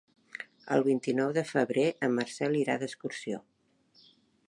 [0.77, 3.47] El vint-i-nou de febrer en Marcel irà d'excursió.